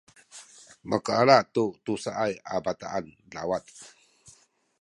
makaala 0.89 1.37
tu 1.53 1.63
tusa 1.85 2.11
a 2.53 2.55
bataan 2.65 3.05
lawat 3.35 3.65